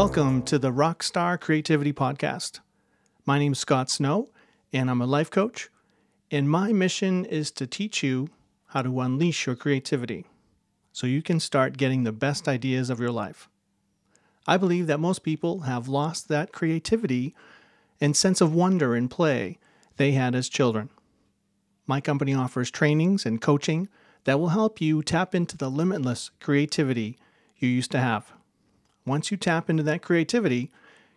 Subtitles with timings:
[0.00, 2.60] Welcome to the Rockstar Creativity Podcast.
[3.26, 4.30] My name is Scott Snow,
[4.72, 5.68] and I'm a life coach.
[6.30, 8.30] And my mission is to teach you
[8.68, 10.24] how to unleash your creativity
[10.90, 13.50] so you can start getting the best ideas of your life.
[14.46, 17.34] I believe that most people have lost that creativity
[18.00, 19.58] and sense of wonder and play
[19.98, 20.88] they had as children.
[21.86, 23.90] My company offers trainings and coaching
[24.24, 27.18] that will help you tap into the limitless creativity
[27.58, 28.32] you used to have.
[29.10, 30.70] Once you tap into that creativity,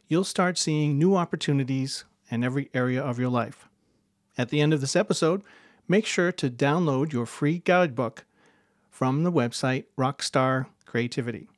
[0.07, 3.69] you'll start seeing new opportunities in every area of your life.
[4.35, 5.43] At the end of this episode,
[5.87, 8.25] make sure to download your free guidebook
[8.89, 11.49] from the website Rockstar Creativity.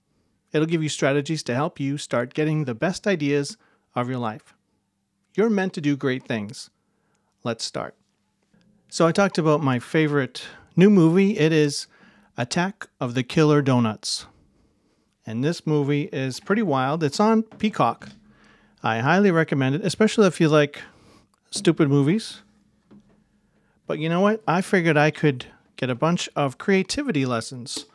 [0.52, 3.56] It'll give you strategies to help you start getting the best ideas
[3.96, 4.54] of your life.
[5.36, 6.70] You're meant to do great things.
[7.46, 7.96] Let's start.
[8.90, 10.44] So, I talked about my favorite
[10.76, 11.40] new movie.
[11.40, 11.88] It is
[12.38, 14.26] Attack of the Killer Donuts.
[15.26, 17.04] And this movie is pretty wild.
[17.04, 18.10] It's on Peacock.
[18.84, 20.82] I highly recommend it, especially if you like
[21.50, 22.42] stupid movies.
[23.88, 24.44] But you know what?
[24.48, 27.86] I figured I could get a bunch of creativity lessons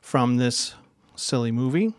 [0.00, 0.74] from this
[1.14, 1.92] silly movie.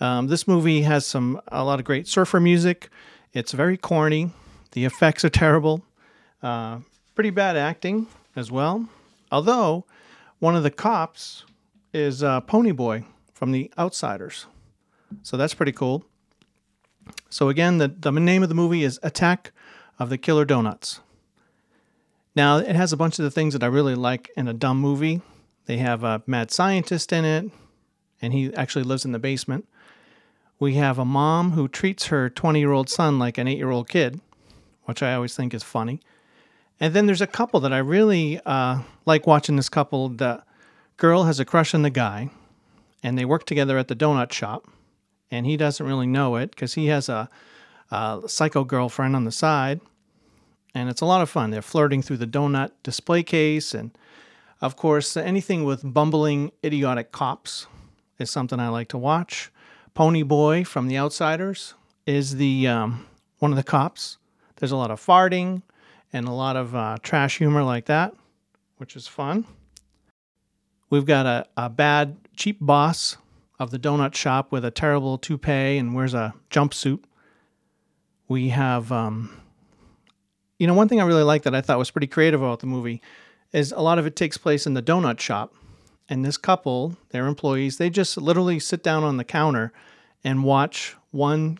[0.00, 2.90] Um, this movie has some a lot of great surfer music.
[3.32, 4.30] It's very corny.
[4.72, 5.84] The effects are terrible.
[6.42, 6.80] Uh,
[7.14, 8.88] pretty bad acting as well.
[9.30, 9.84] Although
[10.38, 11.44] one of the cops
[11.94, 13.04] is uh, Ponyboy
[13.42, 14.46] from The Outsiders,
[15.24, 16.04] so that's pretty cool.
[17.28, 19.50] So again, the, the name of the movie is Attack
[19.98, 21.00] of the Killer Donuts.
[22.36, 24.78] Now it has a bunch of the things that I really like in a dumb
[24.78, 25.22] movie.
[25.66, 27.50] They have a mad scientist in it,
[28.20, 29.66] and he actually lives in the basement.
[30.60, 33.70] We have a mom who treats her 20 year old son like an eight year
[33.70, 34.20] old kid,
[34.84, 35.98] which I always think is funny.
[36.78, 40.10] And then there's a couple that I really uh, like watching this couple.
[40.10, 40.44] The
[40.96, 42.30] girl has a crush on the guy,
[43.02, 44.66] and they work together at the donut shop.
[45.30, 47.28] And he doesn't really know it because he has a,
[47.90, 49.80] a psycho girlfriend on the side.
[50.74, 51.50] And it's a lot of fun.
[51.50, 53.74] They're flirting through the donut display case.
[53.74, 53.96] And
[54.60, 57.66] of course, anything with bumbling, idiotic cops
[58.18, 59.50] is something I like to watch.
[59.94, 61.74] Pony Boy from The Outsiders
[62.06, 63.06] is the um,
[63.38, 64.18] one of the cops.
[64.56, 65.62] There's a lot of farting
[66.12, 68.14] and a lot of uh, trash humor like that,
[68.76, 69.46] which is fun.
[70.92, 73.16] We've got a, a bad, cheap boss
[73.58, 77.02] of the donut shop with a terrible toupee and wears a jumpsuit.
[78.28, 79.40] We have, um,
[80.58, 82.66] you know, one thing I really like that I thought was pretty creative about the
[82.66, 83.00] movie
[83.52, 85.54] is a lot of it takes place in the donut shop
[86.10, 89.72] and this couple, their employees, they just literally sit down on the counter
[90.22, 91.58] and watch one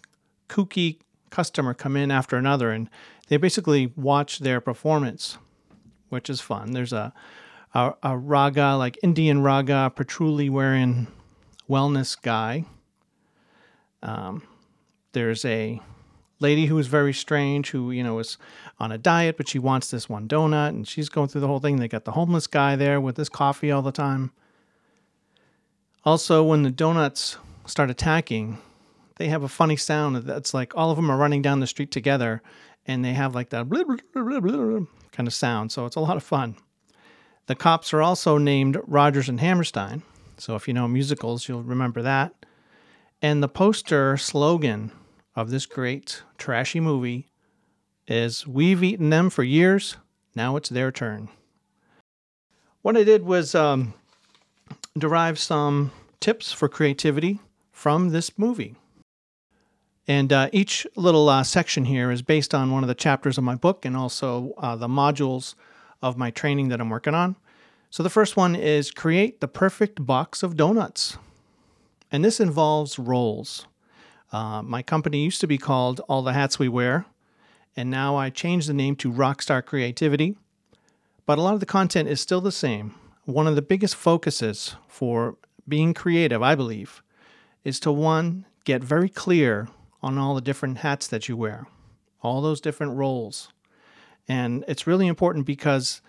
[0.50, 0.98] kooky
[1.30, 2.90] customer come in after another and
[3.28, 5.38] they basically watch their performance,
[6.10, 6.72] which is fun.
[6.72, 7.14] There's a
[7.74, 11.06] a, a raga, like Indian raga, patchouli wearing
[11.68, 12.64] wellness guy.
[14.02, 14.42] Um,
[15.12, 15.80] there's a
[16.40, 18.36] lady who is very strange who you know is
[18.80, 21.60] on a diet but she wants this one donut and she's going through the whole
[21.60, 24.32] thing they got the homeless guy there with his coffee all the time
[26.04, 28.58] also, when the donuts start attacking,
[29.16, 31.92] they have a funny sound that's like all of them are running down the street
[31.92, 32.42] together
[32.86, 33.68] and they have like that
[35.12, 35.70] kind of sound.
[35.70, 36.56] So it's a lot of fun.
[37.46, 40.02] The cops are also named Rodgers and Hammerstein.
[40.38, 42.34] So if you know musicals, you'll remember that.
[43.20, 44.92] And the poster slogan
[45.34, 47.28] of this great trashy movie
[48.06, 49.96] is We've eaten them for years,
[50.34, 51.28] now it's their turn.
[52.82, 53.94] What I did was um,
[54.98, 58.74] derive some tips for creativity from this movie.
[60.08, 63.44] And uh, each little uh, section here is based on one of the chapters of
[63.44, 65.54] my book and also uh, the modules
[66.02, 67.36] of my training that I'm working on.
[67.90, 71.18] So the first one is create the perfect box of donuts.
[72.10, 73.66] And this involves roles.
[74.32, 77.06] Uh, my company used to be called All the Hats We Wear,
[77.76, 80.36] and now I changed the name to Rockstar Creativity.
[81.24, 82.94] But a lot of the content is still the same
[83.24, 85.36] one of the biggest focuses for
[85.68, 87.02] being creative, I believe,
[87.62, 89.68] is to one, get very clear
[90.02, 91.66] on all the different hats that you wear,
[92.20, 93.52] all those different roles.
[94.28, 96.00] And it's really important because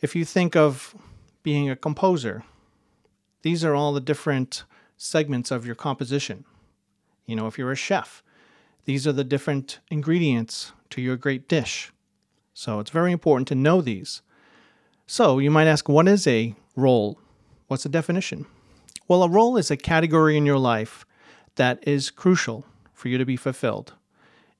[0.00, 0.94] if you think of
[1.42, 2.44] being a composer,
[3.42, 4.64] these are all the different
[4.96, 6.44] segments of your composition.
[7.26, 8.22] You know, if you're a chef,
[8.84, 11.92] these are the different ingredients to your great dish.
[12.54, 14.22] So it's very important to know these.
[15.06, 17.18] So you might ask, what is a role?
[17.68, 18.46] What's the definition?
[19.08, 21.04] Well, a role is a category in your life
[21.56, 23.94] that is crucial for you to be fulfilled.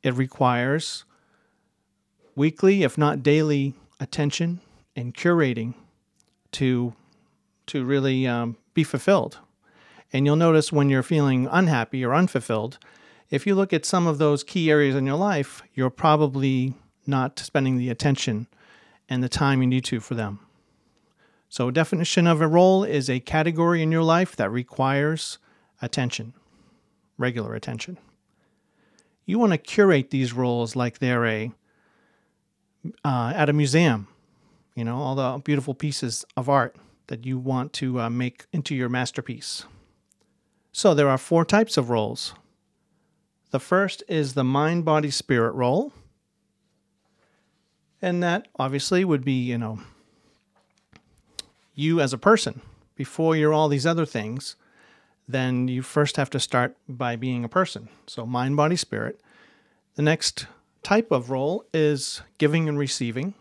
[0.03, 1.05] It requires
[2.41, 4.61] weekly, if not daily, attention
[4.97, 5.75] and curating
[6.51, 6.95] to
[7.67, 9.39] to really um, be fulfilled.
[10.11, 12.79] And you'll notice when you're feeling unhappy or unfulfilled,
[13.29, 16.75] if you look at some of those key areas in your life, you're probably
[17.07, 18.49] not spending the attention
[19.09, 20.41] and the time you need to for them.
[21.51, 25.39] So, definition of a role is a category in your life that requires
[25.83, 26.33] attention,
[27.19, 27.99] regular attention.
[29.27, 31.53] You want to curate these roles like they're a
[33.05, 34.09] uh, at a museum,
[34.75, 36.77] you know, all the beautiful pieces of art
[37.09, 39.65] that you want to uh, make into your masterpiece.
[40.73, 42.35] So, there are four types of roles.
[43.51, 45.93] The first is the mind body spirit role.
[48.01, 49.81] And that obviously would be, you know,
[51.75, 52.61] you as a person.
[52.95, 54.57] Before you're all these other things,
[55.27, 57.89] then you first have to start by being a person.
[58.07, 59.21] So, mind, body, spirit.
[59.97, 60.47] The next
[60.83, 63.35] type of role is giving and receiving.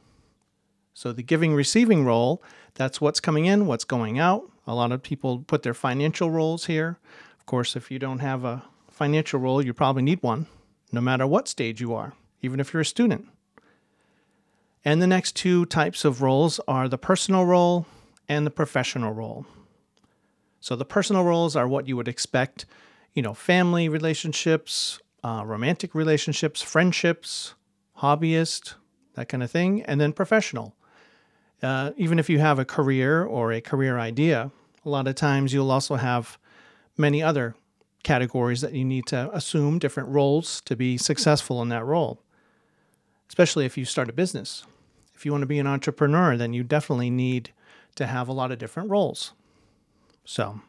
[0.93, 2.43] So, the giving receiving role,
[2.73, 4.43] that's what's coming in, what's going out.
[4.67, 6.99] A lot of people put their financial roles here.
[7.39, 10.47] Of course, if you don't have a financial role, you probably need one,
[10.91, 13.27] no matter what stage you are, even if you're a student.
[14.83, 17.85] And the next two types of roles are the personal role
[18.27, 19.45] and the professional role.
[20.59, 22.65] So the personal roles are what you would expect,
[23.13, 27.55] you know, family relationships, uh, romantic relationships, friendships,
[27.99, 28.75] hobbyist,
[29.15, 30.75] that kind of thing, and then professional.
[31.61, 34.51] Uh, even if you have a career or a career idea,
[34.85, 36.37] a lot of times you'll also have
[36.97, 37.55] many other
[38.03, 42.21] categories that you need to assume different roles to be successful in that role,
[43.27, 44.65] especially if you start a business.
[45.13, 47.51] If you want to be an entrepreneur, then you definitely need
[47.95, 49.33] to have a lot of different roles.
[50.23, 50.61] So,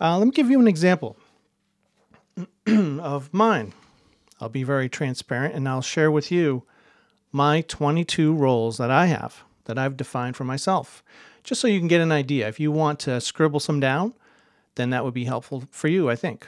[0.00, 1.16] uh, let me give you an example
[2.66, 3.72] of mine.
[4.40, 6.64] I'll be very transparent and I'll share with you
[7.30, 11.02] my 22 roles that I have, that I've defined for myself,
[11.42, 12.48] just so you can get an idea.
[12.48, 14.14] If you want to scribble some down,
[14.74, 16.46] then that would be helpful for you, I think.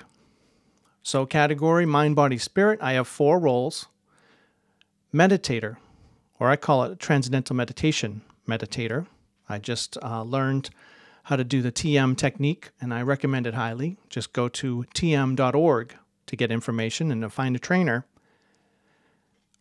[1.03, 3.87] So, category mind, body, spirit, I have four roles
[5.13, 5.77] meditator,
[6.39, 9.07] or I call it transcendental meditation meditator.
[9.49, 10.71] I just uh, learned
[11.25, 13.97] how to do the TM technique, and I recommend it highly.
[14.11, 15.95] Just go to tm.org
[16.27, 18.07] to get information and to find a trainer.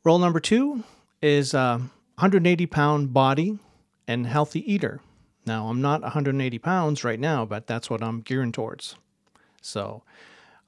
[0.03, 0.83] Role number two
[1.21, 1.77] is a
[2.15, 3.59] 180 pound body
[4.07, 4.99] and healthy eater.
[5.45, 8.95] Now, I'm not 180 pounds right now, but that's what I'm gearing towards.
[9.61, 10.03] So,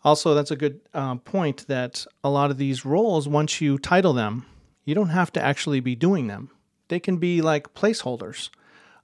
[0.03, 4.13] also, that's a good uh, point that a lot of these roles, once you title
[4.13, 4.45] them,
[4.86, 6.51] you don't have to actually be doing them.
[6.88, 8.50] They can be like placeholders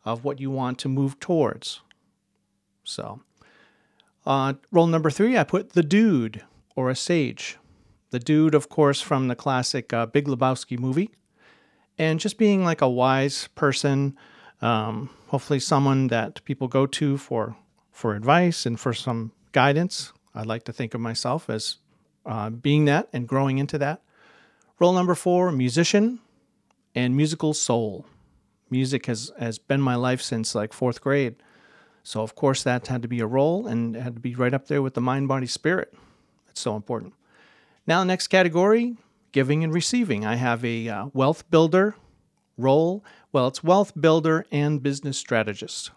[0.04, 1.82] of what you want to move towards.
[2.84, 3.22] So,
[4.26, 6.44] uh, role number three, I put the dude
[6.76, 7.58] or a sage.
[8.12, 11.12] The dude, of course, from the classic uh, Big Lebowski movie.
[11.98, 14.18] And just being like a wise person,
[14.62, 17.56] um, hopefully someone that people go to for,
[17.92, 20.14] for advice and for some guidance.
[20.34, 21.78] I'd like to think of myself as
[22.26, 24.02] uh, being that and growing into that.
[24.80, 26.20] Role number four, musician
[26.96, 28.06] and musical soul
[28.72, 31.36] music has, has been my life since like fourth grade.
[32.04, 34.68] So, of course, that had to be a role and had to be right up
[34.68, 35.94] there with the mind, body, spirit.
[36.50, 37.14] It's so important.
[37.86, 38.98] Now, next category
[39.32, 40.26] giving and receiving.
[40.26, 41.96] I have a uh, wealth builder
[42.58, 43.04] role.
[43.32, 45.92] Well, it's wealth builder and business strategist.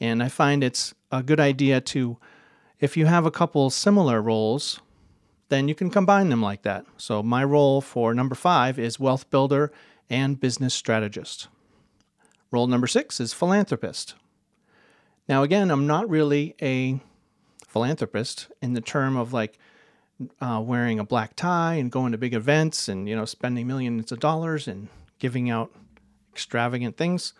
[0.00, 2.18] And I find it's a good idea to,
[2.80, 4.80] if you have a couple similar roles,
[5.48, 6.86] then you can combine them like that.
[6.96, 9.72] So, my role for number five is wealth builder
[10.10, 11.48] and business strategist.
[12.54, 14.14] Role number six is philanthropist.
[15.28, 17.00] Now, again, I'm not really a
[17.66, 19.58] philanthropist in the term of like
[20.40, 24.12] uh, wearing a black tie and going to big events and you know spending millions
[24.12, 24.86] of dollars and
[25.18, 25.72] giving out
[26.32, 27.32] extravagant things.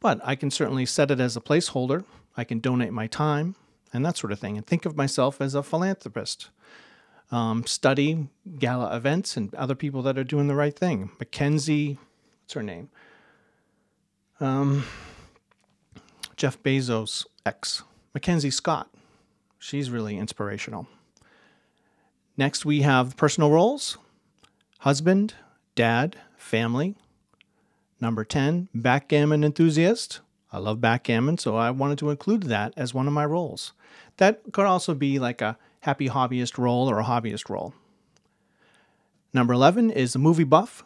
[0.00, 2.04] But I can certainly set it as a placeholder.
[2.36, 3.54] I can donate my time
[3.94, 6.50] and that sort of thing, and think of myself as a philanthropist.
[7.32, 11.10] Um, study gala events and other people that are doing the right thing.
[11.18, 11.96] Mackenzie,
[12.42, 12.90] what's her name?
[14.40, 14.84] Um,
[16.36, 17.82] Jeff Bezos' ex,
[18.14, 18.88] Mackenzie Scott.
[19.58, 20.86] She's really inspirational.
[22.36, 23.98] Next, we have personal roles
[24.80, 25.34] husband,
[25.74, 26.94] dad, family.
[28.00, 30.20] Number 10, backgammon enthusiast.
[30.52, 33.72] I love backgammon, so I wanted to include that as one of my roles.
[34.18, 37.74] That could also be like a happy hobbyist role or a hobbyist role.
[39.34, 40.84] Number 11 is a movie buff.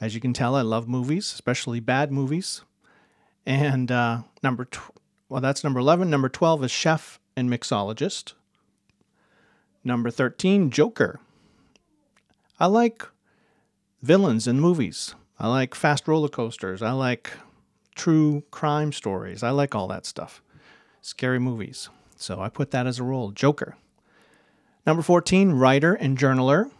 [0.00, 2.62] As you can tell, I love movies, especially bad movies.
[3.46, 4.98] And uh, number, tw-
[5.28, 6.08] well, that's number 11.
[6.08, 8.34] Number 12 is chef and mixologist.
[9.82, 11.20] Number 13, Joker.
[12.58, 13.06] I like
[14.02, 15.14] villains in movies.
[15.38, 16.80] I like fast roller coasters.
[16.82, 17.30] I like
[17.94, 19.42] true crime stories.
[19.42, 20.42] I like all that stuff.
[21.02, 21.88] Scary movies.
[22.16, 23.76] So I put that as a role, Joker.
[24.86, 26.70] Number 14, writer and journaler,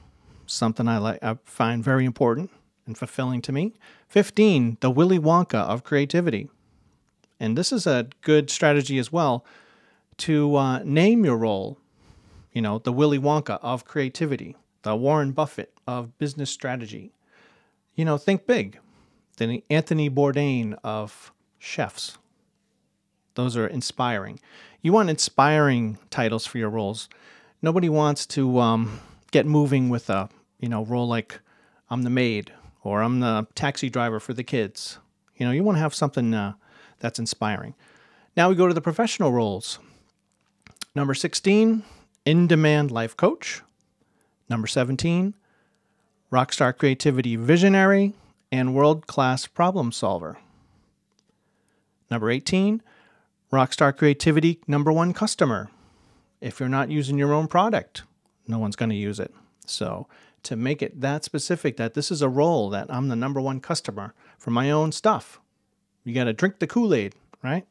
[0.47, 2.50] something I like I find very important
[2.87, 3.75] and fulfilling to me.
[4.09, 6.50] 15, the Willy Wonka of creativity.
[7.41, 9.45] And this is a good strategy as well
[10.19, 11.79] to uh, name your role.
[12.53, 17.12] You know, the Willy Wonka of creativity, the Warren Buffett of business strategy.
[17.95, 18.79] You know, think big.
[19.37, 22.19] The Anthony Bourdain of chefs.
[23.35, 24.38] Those are inspiring.
[24.81, 27.09] You want inspiring titles for your roles.
[27.61, 29.00] Nobody wants to um,
[29.33, 30.29] get moving with a
[30.61, 31.41] you know role like
[31.91, 34.99] I'm the maid or I'm the taxi driver for the kids.
[35.37, 36.53] You know, you want to have something uh,
[37.05, 37.75] that's inspiring.
[38.35, 39.79] Now we go to the professional roles.
[40.95, 41.83] Number 16,
[42.25, 43.61] in demand life coach.
[44.49, 45.35] Number 17,
[46.33, 48.15] rockstar creativity visionary
[48.51, 50.39] and world class problem solver.
[52.11, 52.81] Number 18,
[53.53, 55.69] rockstar creativity number one customer.
[56.41, 58.05] If you're not using your own product,
[58.49, 59.35] no one's going to use it.
[59.67, 60.09] So,
[60.45, 63.61] to make it that specific that this is a role that I'm the number one
[63.61, 65.41] customer for my own stuff,
[66.05, 67.67] you got to drink the Kool Aid, right?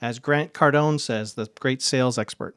[0.00, 2.56] As Grant Cardone says, the great sales expert.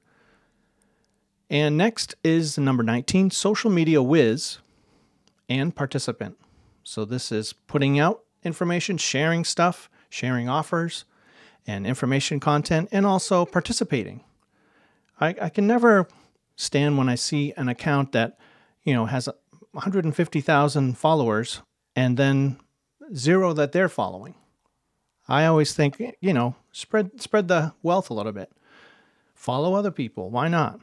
[1.50, 4.58] And next is number 19, social media whiz
[5.48, 6.38] and participant.
[6.84, 11.06] So this is putting out information, sharing stuff, sharing offers
[11.68, 14.24] and information content, and also participating.
[15.20, 16.08] I, I can never
[16.56, 18.38] stand when I see an account that,
[18.84, 19.30] you know, has
[19.72, 21.62] 150,000 followers
[21.96, 22.60] and then
[23.14, 24.36] zero that they're following.
[25.28, 28.52] I always think, you know, spread spread the wealth a little bit.
[29.34, 30.30] Follow other people.
[30.30, 30.80] Why not?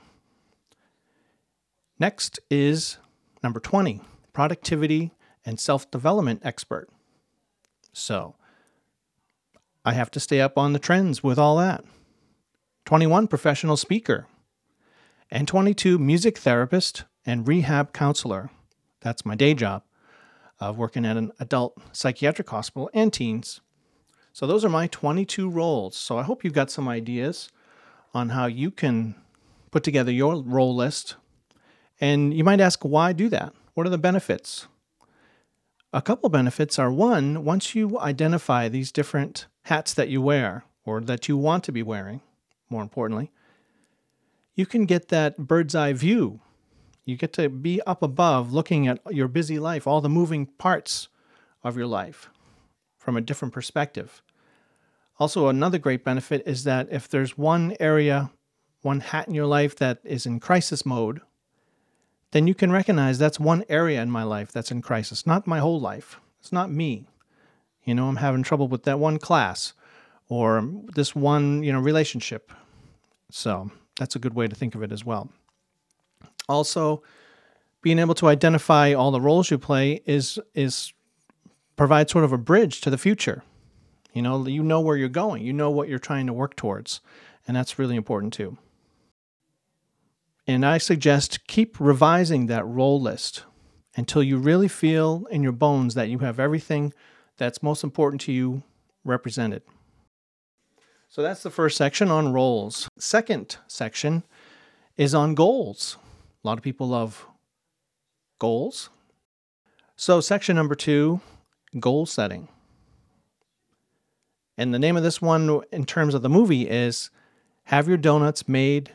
[1.98, 2.98] Next is
[3.42, 4.00] number 20,
[4.32, 5.12] productivity
[5.46, 6.88] and self-development expert.
[7.92, 8.34] So,
[9.84, 11.84] I have to stay up on the trends with all that.
[12.84, 14.26] 21 professional speaker
[15.30, 18.50] and 22 music therapist and rehab counselor.
[19.00, 19.82] That's my day job
[20.60, 23.60] of working at an adult psychiatric hospital and teens.
[24.32, 25.96] So those are my 22 roles.
[25.96, 27.50] So I hope you've got some ideas
[28.14, 29.14] on how you can
[29.70, 31.16] put together your role list.
[32.00, 33.52] And you might ask, why do that?
[33.74, 34.66] What are the benefits?
[35.92, 41.02] A couple benefits are one, once you identify these different hats that you wear or
[41.02, 42.22] that you want to be wearing,
[42.70, 43.30] more importantly,
[44.54, 46.40] you can get that bird's eye view.
[47.04, 51.08] You get to be up above looking at your busy life, all the moving parts
[51.62, 52.30] of your life
[53.02, 54.22] from a different perspective.
[55.18, 58.30] Also, another great benefit is that if there's one area,
[58.82, 61.20] one hat in your life that is in crisis mode,
[62.30, 65.58] then you can recognize that's one area in my life that's in crisis, not my
[65.58, 66.20] whole life.
[66.40, 67.08] It's not me.
[67.84, 69.74] You know, I'm having trouble with that one class
[70.28, 72.52] or this one, you know, relationship.
[73.30, 75.28] So, that's a good way to think of it as well.
[76.48, 77.02] Also,
[77.82, 80.92] being able to identify all the roles you play is is
[81.76, 83.42] provide sort of a bridge to the future.
[84.12, 87.00] You know, you know where you're going, you know what you're trying to work towards,
[87.46, 88.58] and that's really important too.
[90.46, 93.44] And I suggest keep revising that role list
[93.96, 96.92] until you really feel in your bones that you have everything
[97.36, 98.62] that's most important to you
[99.04, 99.62] represented.
[101.08, 102.88] So that's the first section on roles.
[102.98, 104.24] Second section
[104.96, 105.96] is on goals.
[106.42, 107.26] A lot of people love
[108.38, 108.90] goals.
[109.94, 111.20] So, section number two
[111.78, 112.48] goal setting.
[114.56, 117.10] And the name of this one, in terms of the movie, is
[117.64, 118.92] Have Your Donuts Made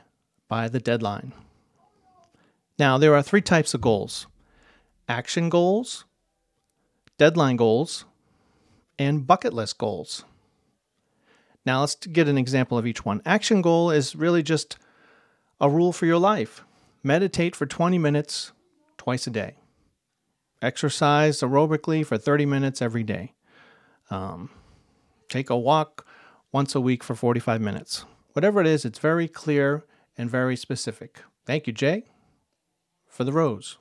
[0.48, 1.34] by the Deadline.
[2.80, 4.28] Now, there are three types of goals
[5.10, 6.06] action goals,
[7.18, 8.06] deadline goals,
[9.00, 10.24] and bucket list goals.
[11.66, 13.22] Now, let's get an example of each one.
[13.26, 14.78] Action goal is really just
[15.60, 16.64] a rule for your life
[17.04, 18.52] meditate for 20 minutes
[18.98, 19.56] twice a day,
[20.62, 23.34] exercise aerobically for 30 minutes every day.
[24.10, 24.50] Um,
[25.30, 26.06] take a walk
[26.52, 28.06] once a week for 45 minutes.
[28.34, 29.86] Whatever it is, it's very clear
[30.18, 31.22] and very specific.
[31.46, 32.04] Thank you, Jay,
[33.08, 33.78] for the rose.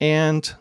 [0.00, 0.54] And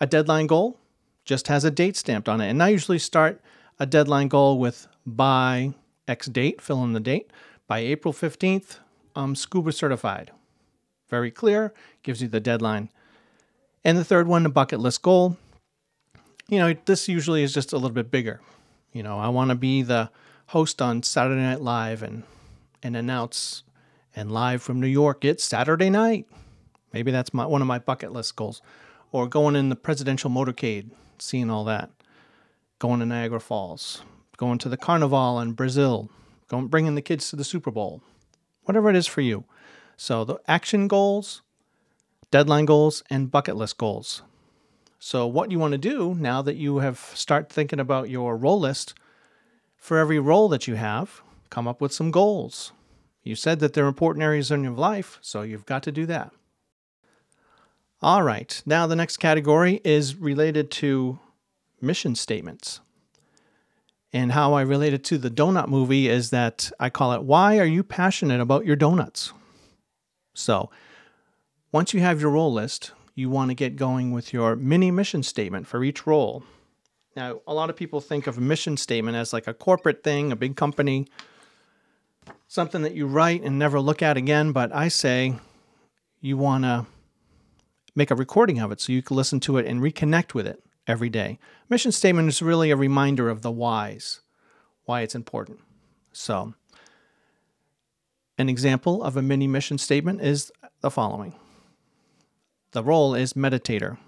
[0.00, 0.78] a deadline goal
[1.24, 2.50] just has a date stamped on it.
[2.50, 3.40] And I usually start
[3.78, 5.74] a deadline goal with by
[6.06, 7.30] X date, fill in the date.
[7.66, 8.78] By April 15th,
[9.16, 10.30] I'm scuba certified.
[11.08, 11.72] Very clear,
[12.02, 12.90] gives you the deadline.
[13.84, 15.36] And the third one, the bucket list goal,
[16.48, 18.40] you know, this usually is just a little bit bigger.
[18.92, 20.10] You know, I want to be the
[20.46, 22.24] host on Saturday Night Live and
[22.82, 23.62] and announce
[24.14, 25.24] and live from New York.
[25.24, 26.26] It's Saturday night.
[26.92, 28.60] Maybe that's my one of my bucket list goals.
[29.12, 31.90] Or going in the presidential motorcade, seeing all that.
[32.78, 34.02] Going to Niagara Falls.
[34.36, 36.10] Going to the Carnival in Brazil.
[36.48, 38.02] going bringing the kids to the Super Bowl,
[38.64, 39.44] whatever it is for you.
[39.96, 41.42] So the action goals,
[42.32, 44.22] deadline goals, and bucket list goals.
[44.98, 48.58] So what you want to do now that you have start thinking about your role
[48.58, 48.94] list,
[49.76, 52.72] for every role that you have, come up with some goals.
[53.22, 56.32] You said that they're important areas in your life, so you've got to do that.
[58.00, 61.18] All right, now the next category is related to
[61.80, 62.80] mission statements.
[64.12, 67.58] And how I relate it to the donut movie is that I call it Why
[67.58, 69.32] Are You Passionate About Your Donuts?
[70.34, 70.70] So,
[71.72, 75.22] once you have your role list, you want to get going with your mini mission
[75.22, 76.44] statement for each role.
[77.16, 80.30] Now, a lot of people think of a mission statement as like a corporate thing,
[80.30, 81.08] a big company,
[82.46, 84.52] something that you write and never look at again.
[84.52, 85.36] But I say
[86.20, 86.86] you want to
[87.94, 90.62] make a recording of it so you can listen to it and reconnect with it
[90.86, 91.38] every day.
[91.68, 94.20] Mission statement is really a reminder of the whys,
[94.84, 95.60] why it's important.
[96.12, 96.54] So,
[98.38, 100.50] an example of a mini mission statement is
[100.80, 101.34] the following
[102.72, 103.98] The role is meditator.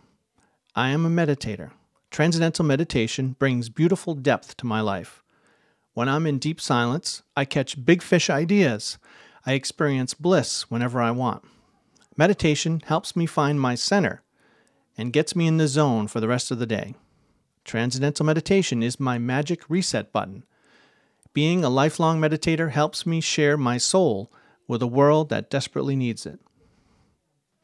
[0.74, 1.72] I am a meditator.
[2.10, 5.22] Transcendental meditation brings beautiful depth to my life.
[5.92, 8.96] When I'm in deep silence, I catch big fish ideas.
[9.44, 11.44] I experience bliss whenever I want.
[12.16, 14.22] Meditation helps me find my center
[14.96, 16.94] and gets me in the zone for the rest of the day.
[17.64, 20.42] Transcendental meditation is my magic reset button.
[21.34, 24.32] Being a lifelong meditator helps me share my soul
[24.66, 26.40] with a world that desperately needs it.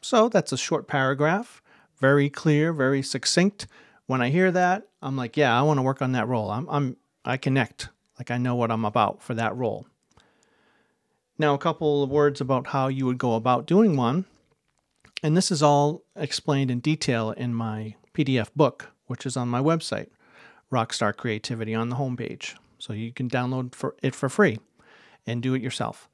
[0.01, 1.63] So that's a short paragraph,
[1.99, 3.67] very clear, very succinct.
[4.07, 6.51] When I hear that, I'm like, yeah, I want to work on that role.
[6.51, 9.87] I'm, I'm I connect, like I know what I'm about for that role.
[11.39, 14.27] Now, a couple of words about how you would go about doing one.
[15.23, 19.61] And this is all explained in detail in my PDF book, which is on my
[19.61, 20.09] website,
[20.73, 22.57] Rockstar Creativity, on the homepage.
[22.79, 24.59] So you can download for it for free
[25.27, 26.09] and do it yourself.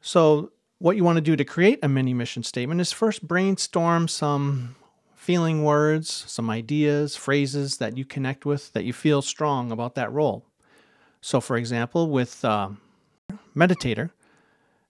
[0.00, 4.08] So, what you want to do to create a mini mission statement is first brainstorm
[4.08, 4.74] some
[5.14, 10.10] feeling words, some ideas, phrases that you connect with, that you feel strong about that
[10.10, 10.46] role.
[11.20, 12.70] So, for example, with uh,
[13.54, 14.10] meditator,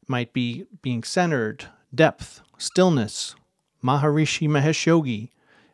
[0.06, 3.34] might be being centered, depth, stillness,
[3.82, 5.32] Maharishi Mahesh Yogi,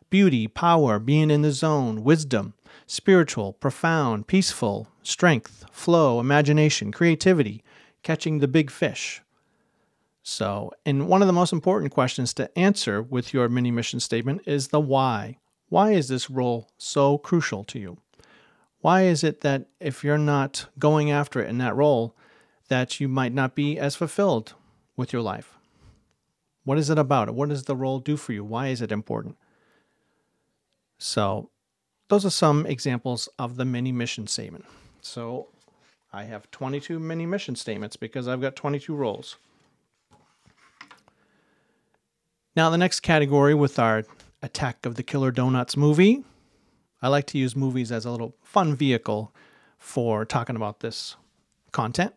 [0.09, 2.55] beauty, power, being in the zone, wisdom,
[2.87, 7.63] spiritual, profound, peaceful, strength, flow, imagination, creativity,
[8.01, 9.21] catching the big fish.
[10.29, 14.41] So, and one of the most important questions to answer with your mini mission statement
[14.45, 15.37] is the why.
[15.69, 17.99] Why is this role so crucial to you?
[18.81, 22.13] Why is it that if you're not going after it in that role,
[22.67, 24.53] that you might not be as fulfilled
[24.97, 25.57] with your life?
[26.65, 27.33] What is it about?
[27.33, 28.43] What does the role do for you?
[28.43, 29.37] Why is it important?
[30.97, 31.51] So,
[32.09, 34.65] those are some examples of the mini mission statement.
[35.01, 35.47] So,
[36.11, 39.37] I have 22 mini mission statements because I've got 22 roles.
[42.57, 44.03] Now, the next category with our
[44.41, 46.23] Attack of the Killer Donuts movie,
[47.03, 49.31] I like to use movies as a little fun vehicle
[49.77, 51.17] for talking about this
[51.71, 52.15] content.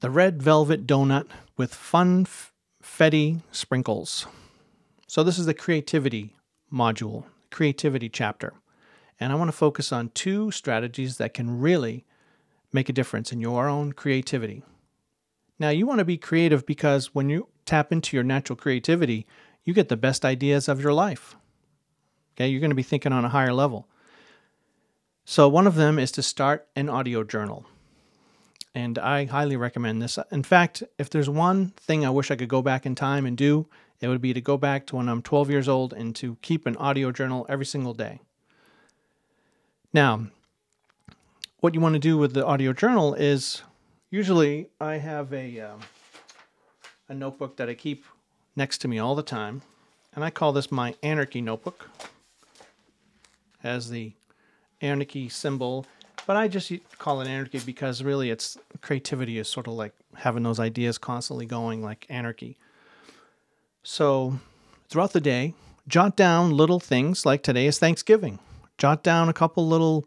[0.00, 2.52] The Red Velvet Donut with fun f-
[3.50, 4.26] sprinkles.
[5.06, 6.36] So, this is the creativity
[6.70, 8.52] module, creativity chapter.
[9.18, 12.04] And I want to focus on two strategies that can really
[12.74, 14.64] make a difference in your own creativity.
[15.58, 19.26] Now, you want to be creative because when you tap into your natural creativity,
[19.64, 21.36] you get the best ideas of your life.
[22.34, 23.88] Okay, you're going to be thinking on a higher level.
[25.24, 27.66] So, one of them is to start an audio journal
[28.78, 30.18] and I highly recommend this.
[30.30, 33.36] In fact, if there's one thing I wish I could go back in time and
[33.36, 33.66] do,
[34.00, 36.64] it would be to go back to when I'm 12 years old and to keep
[36.64, 38.20] an audio journal every single day.
[39.92, 40.28] Now,
[41.58, 43.62] what you want to do with the audio journal is
[44.10, 45.76] usually I have a uh,
[47.08, 48.04] a notebook that I keep
[48.56, 49.62] next to me all the time,
[50.14, 51.88] and I call this my anarchy notebook.
[53.60, 54.12] Has the
[54.80, 55.86] anarchy symbol
[56.28, 60.42] but I just call it anarchy because really it's creativity is sort of like having
[60.42, 62.58] those ideas constantly going like anarchy.
[63.82, 64.38] So
[64.90, 65.54] throughout the day,
[65.88, 68.40] jot down little things like today is Thanksgiving.
[68.76, 70.06] Jot down a couple little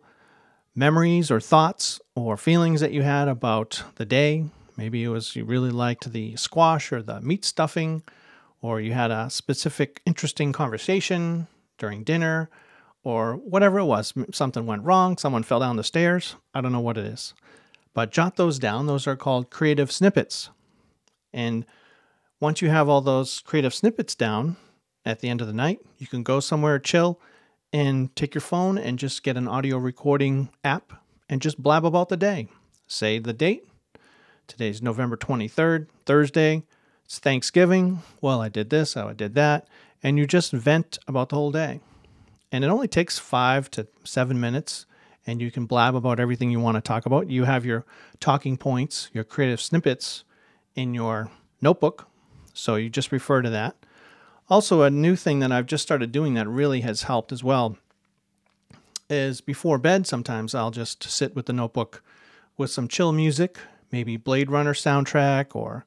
[0.75, 4.45] memories or thoughts or feelings that you had about the day.
[4.77, 8.03] Maybe it was you really liked the squash or the meat stuffing,
[8.61, 12.49] or you had a specific interesting conversation during dinner,
[13.03, 14.13] or whatever it was.
[14.31, 16.35] Something went wrong, someone fell down the stairs.
[16.53, 17.33] I don't know what it is.
[17.93, 18.85] But jot those down.
[18.85, 20.49] Those are called creative snippets.
[21.33, 21.65] And
[22.39, 24.57] once you have all those creative snippets down
[25.05, 27.19] at the end of the night, you can go somewhere chill
[27.73, 30.93] and take your phone and just get an audio recording app
[31.29, 32.47] and just blab about the day.
[32.87, 33.63] say the date.
[34.51, 36.63] Today's November 23rd, Thursday.
[37.05, 37.99] It's Thanksgiving.
[38.19, 39.65] Well, I did this, I did that.
[40.03, 41.79] And you just vent about the whole day.
[42.51, 44.85] And it only takes five to seven minutes,
[45.25, 47.29] and you can blab about everything you want to talk about.
[47.29, 47.85] You have your
[48.19, 50.25] talking points, your creative snippets
[50.75, 52.09] in your notebook.
[52.53, 53.77] So you just refer to that.
[54.49, 57.77] Also, a new thing that I've just started doing that really has helped as well
[59.09, 62.03] is before bed, sometimes I'll just sit with the notebook
[62.57, 63.57] with some chill music,
[63.91, 65.85] maybe Blade Runner soundtrack or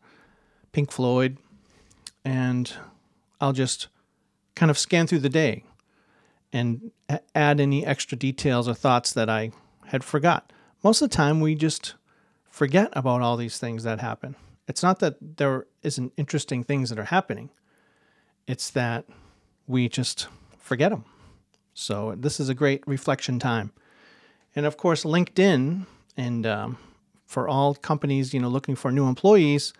[0.73, 1.39] Pink Floyd,
[2.25, 2.73] and
[3.41, 3.89] I'll just
[4.55, 5.65] kind of scan through the day
[6.53, 6.93] and
[7.35, 9.51] add any extra details or thoughts that I
[9.87, 10.53] had forgot.
[10.83, 11.95] Most of the time, we just
[12.49, 14.37] forget about all these things that happen.
[14.69, 17.51] It's not that there isn't interesting things that are happening.
[18.47, 19.05] It's that
[19.67, 21.05] we just forget them.
[21.75, 23.73] So this is a great reflection time.
[24.55, 25.87] And of course, LinkedIn
[26.17, 26.79] and um,
[27.35, 29.73] for all companies, you know, looking for new employees,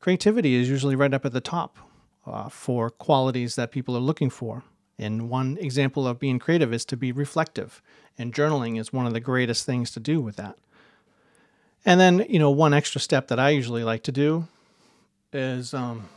[0.00, 1.78] creativity is usually right up at the top
[2.26, 4.64] uh, for qualities that people are looking for.
[4.98, 7.80] And one example of being creative is to be reflective,
[8.18, 10.58] and journaling is one of the greatest things to do with that.
[11.84, 14.48] And then, you know, one extra step that I usually like to do
[15.32, 16.08] is um,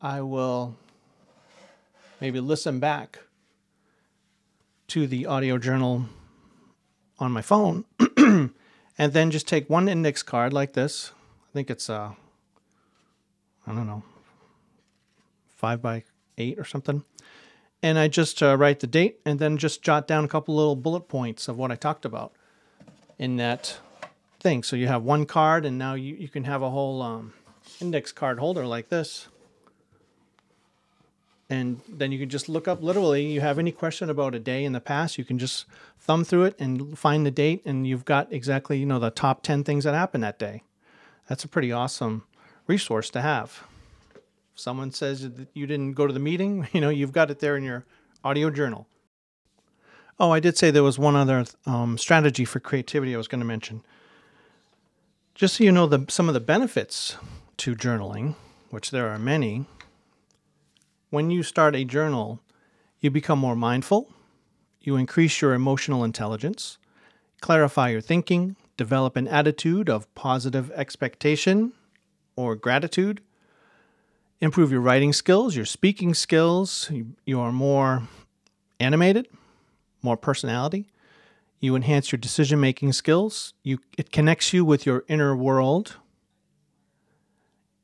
[0.00, 0.76] I will
[2.20, 3.18] maybe listen back
[4.88, 6.04] to the audio journal
[7.18, 7.84] on my phone
[8.98, 11.12] and then just take one index card like this.
[11.50, 12.12] I think it's, uh,
[13.66, 14.02] I don't know,
[15.46, 16.04] five by
[16.36, 17.04] eight or something.
[17.82, 20.76] And I just uh, write the date and then just jot down a couple little
[20.76, 22.32] bullet points of what I talked about
[23.18, 23.78] in that
[24.40, 24.64] thing.
[24.64, 27.34] So you have one card, and now you, you can have a whole um,
[27.80, 29.28] index card holder like this
[31.50, 34.64] and then you can just look up literally you have any question about a day
[34.64, 35.64] in the past you can just
[35.98, 39.42] thumb through it and find the date and you've got exactly you know the top
[39.42, 40.62] 10 things that happened that day.
[41.28, 42.24] That's a pretty awesome
[42.66, 43.64] resource to have.
[44.54, 47.40] If someone says that you didn't go to the meeting you know you've got it
[47.40, 47.84] there in your
[48.24, 48.86] audio journal.
[50.20, 53.40] Oh i did say there was one other um, strategy for creativity i was going
[53.40, 53.82] to mention.
[55.34, 57.16] Just so you know the, some of the benefits
[57.58, 58.34] to journaling
[58.70, 59.66] which there are many
[61.10, 62.40] when you start a journal,
[63.00, 64.12] you become more mindful,
[64.80, 66.78] you increase your emotional intelligence,
[67.40, 71.72] clarify your thinking, develop an attitude of positive expectation
[72.36, 73.20] or gratitude,
[74.40, 76.90] improve your writing skills, your speaking skills,
[77.24, 78.08] you are more
[78.78, 79.28] animated,
[80.02, 80.88] more personality.
[81.60, 83.52] You enhance your decision making skills.
[83.64, 85.96] You, it connects you with your inner world.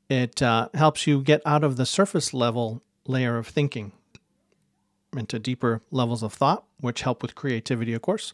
[0.08, 3.92] It uh, helps you get out of the surface level layer of thinking
[5.16, 8.32] into deeper levels of thought, which help with creativity, of course,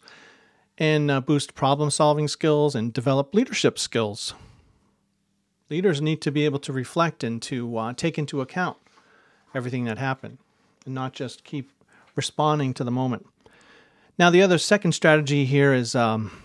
[0.78, 4.34] and uh, boost problem solving skills and develop leadership skills.
[5.68, 8.76] Leaders need to be able to reflect and to uh, take into account
[9.54, 10.38] everything that happened
[10.84, 11.70] and not just keep
[12.16, 13.26] responding to the moment.
[14.18, 16.42] Now, the other second strategy here is um,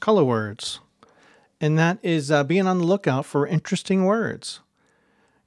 [0.00, 0.80] color words,
[1.60, 4.60] and that is uh, being on the lookout for interesting words.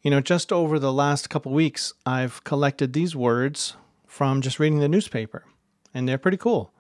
[0.06, 4.78] You know, just over the last couple weeks, I've collected these words from just reading
[4.78, 5.46] the newspaper,
[5.96, 6.72] and they're pretty cool.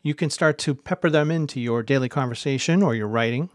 [0.00, 3.50] You can start to pepper them into your daily conversation or your writing.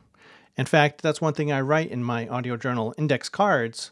[0.57, 3.89] In fact, that's one thing I write in my audio journal index cards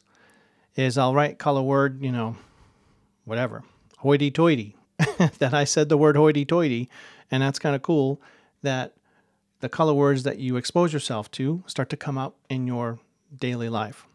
[0.76, 2.38] is I'll write color word, you know,
[3.26, 3.64] whatever,
[3.98, 4.76] hoity-toity.
[5.40, 6.92] that I said the word hoity-toity,
[7.32, 8.22] and that's kind of cool
[8.62, 8.94] that
[9.62, 13.00] the color words that you expose yourself to start to come up in your
[13.36, 14.06] daily life.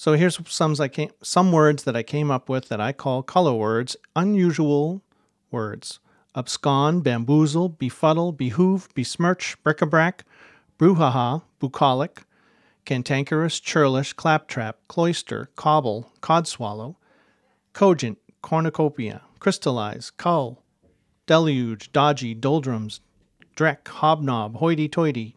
[0.00, 3.22] So here's some I came, some words that I came up with that I call
[3.22, 5.02] color words, unusual
[5.50, 5.98] words.
[6.34, 10.24] Abscond, bamboozle, befuddle, behoove, besmirch, bric-a-brac,
[10.78, 12.22] brouhaha, bucolic,
[12.86, 16.96] cantankerous, churlish, claptrap, cloister, cobble, codswallow,
[17.74, 20.62] cogent, cornucopia, crystallize, cull,
[21.26, 23.02] deluge, dodgy, doldrums,
[23.54, 25.36] dreck, hobnob, hoity-toity,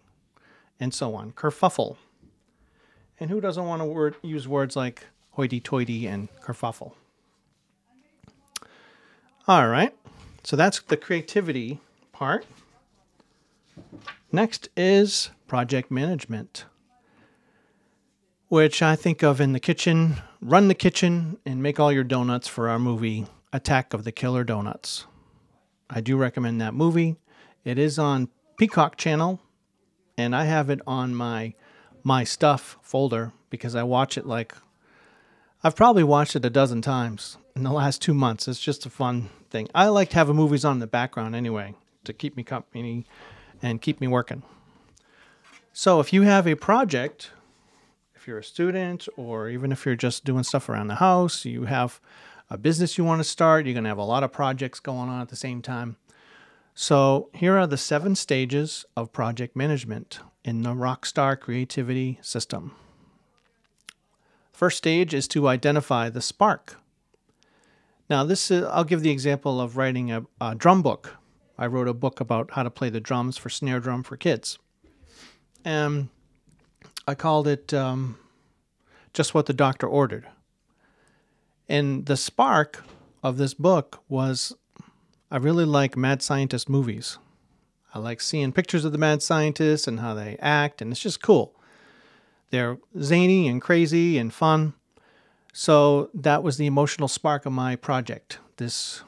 [0.80, 1.34] and so on.
[1.34, 1.98] Kerfuffle.
[3.20, 6.94] And who doesn't want to word, use words like hoity toity and kerfuffle?
[9.48, 9.96] All right.
[10.44, 11.80] So that's the creativity
[12.12, 12.46] part.
[14.32, 16.66] Next is project management,
[18.48, 20.18] which I think of in the kitchen.
[20.42, 24.44] Run the kitchen and make all your donuts for our movie Attack of the Killer
[24.44, 25.06] Donuts.
[25.90, 27.18] I do recommend that movie.
[27.64, 29.40] It is on Peacock Channel,
[30.18, 31.54] and I have it on my
[32.04, 34.54] my stuff folder because I watch it like
[35.64, 38.48] I've probably watched it a dozen times in the last two months.
[38.48, 39.70] It's just a fun thing.
[39.74, 43.06] I like to have movies on in the background anyway to keep me company
[43.62, 44.44] and keep me working.
[45.72, 47.32] So if you have a project,
[48.14, 51.64] if you're a student or even if you're just doing stuff around the house, you
[51.66, 52.02] have
[52.50, 55.10] a business you want to start, you're going to have a lot of projects going
[55.10, 55.96] on at the same time.
[56.76, 62.76] So, here are the seven stages of project management in the Rockstar Creativity System.
[64.52, 66.78] First stage is to identify the spark.
[68.10, 71.16] Now, this is, I'll give the example of writing a, a drum book.
[71.58, 74.60] I wrote a book about how to play the drums for snare drum for kids.
[75.64, 76.10] And
[77.08, 78.18] I called it um,
[79.14, 80.28] Just What the Doctor Ordered.
[81.70, 82.84] And the spark
[83.24, 84.54] of this book was
[85.32, 87.18] I really like mad scientist movies.
[87.94, 91.22] I like seeing pictures of the mad scientists and how they act, and it's just
[91.22, 91.54] cool.
[92.50, 94.74] They're zany and crazy and fun.
[95.54, 98.40] So that was the emotional spark of my project.
[98.58, 99.04] This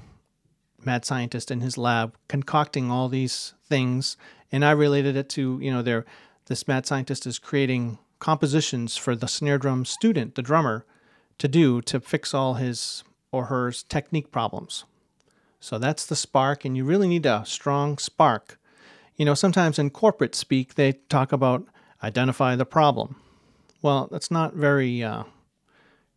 [0.84, 4.18] mad scientist in his lab concocting all these things,
[4.52, 6.06] and I related it to you know their
[6.46, 10.86] this mad scientist is creating compositions for the snare drum student, the drummer,
[11.40, 14.86] to do to fix all his or her technique problems.
[15.60, 18.60] So that's the spark, and you really need a strong spark.
[19.16, 21.66] You know, sometimes in corporate speak, they talk about
[22.04, 23.16] identify the problem.
[23.82, 25.24] Well, that's not very uh,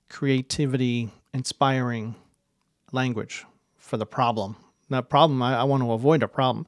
[0.08, 2.16] creativity inspiring
[2.92, 3.44] language
[3.76, 4.56] for the problem.
[4.90, 6.66] That problem, I, I want to avoid a problem,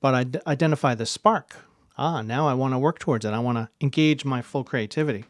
[0.00, 1.56] but I d- identify the spark.
[1.96, 3.34] Ah, now I want to work towards it.
[3.34, 5.26] I want to engage my full creativity.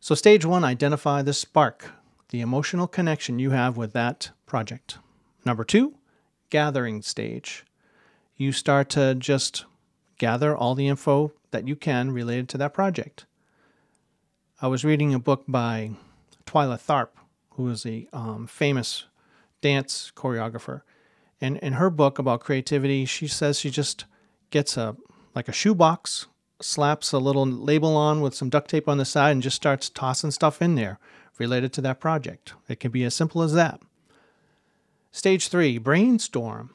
[0.00, 1.92] So, stage one, identify the spark,
[2.30, 4.98] the emotional connection you have with that project.
[5.44, 5.94] Number two,
[6.50, 7.64] gathering stage.
[8.40, 9.64] You start to just
[10.16, 13.26] gather all the info that you can related to that project.
[14.62, 15.90] I was reading a book by
[16.46, 17.08] Twyla Tharp,
[17.54, 19.06] who is a um, famous
[19.60, 20.82] dance choreographer.
[21.40, 24.04] And in her book about creativity, she says she just
[24.50, 24.96] gets a
[25.34, 26.26] like a shoebox,
[26.60, 29.90] slaps a little label on with some duct tape on the side, and just starts
[29.90, 31.00] tossing stuff in there
[31.38, 32.52] related to that project.
[32.68, 33.80] It can be as simple as that.
[35.10, 36.70] Stage three, brainstorm.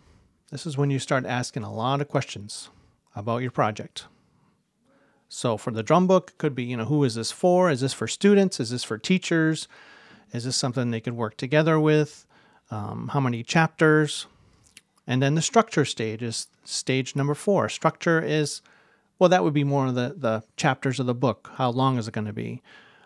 [0.53, 2.69] This is when you start asking a lot of questions
[3.15, 4.05] about your project.
[5.27, 7.71] So for the drum book, it could be, you know, who is this for?
[7.71, 8.59] Is this for students?
[8.59, 9.67] Is this for teachers?
[10.31, 12.27] Is this something they could work together with?
[12.69, 14.27] Um, how many chapters?
[15.07, 17.67] And then the structure stage is stage number four.
[17.67, 18.61] Structure is,
[19.17, 21.49] well, that would be more of the, the chapters of the book.
[21.55, 22.61] How long is it going to be?